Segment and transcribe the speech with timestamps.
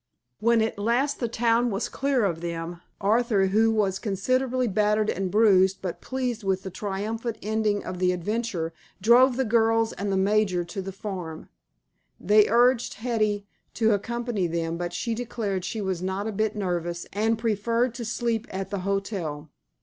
[0.39, 5.29] When at last the town was clear of them, Arthur, who was considerably battered and
[5.29, 10.17] bruised but pleased with the triumphant ending of the adventure, drove the girls and the
[10.17, 11.49] major to the farm.
[12.19, 13.45] They urged Hetty
[13.75, 18.03] to accompany them, but she declared she was not a bit nervous and preferred to
[18.03, 19.51] sleep at the hotel.